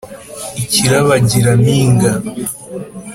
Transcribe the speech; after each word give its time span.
i 0.61 0.63
kirabagira-mpinga 0.71 2.11